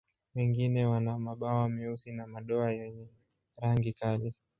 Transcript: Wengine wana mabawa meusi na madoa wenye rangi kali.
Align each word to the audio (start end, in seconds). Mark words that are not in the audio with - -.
Wengine 0.35 0.85
wana 0.85 1.19
mabawa 1.19 1.69
meusi 1.69 2.11
na 2.11 2.27
madoa 2.27 2.65
wenye 2.65 3.07
rangi 3.61 3.93
kali. 3.93 4.33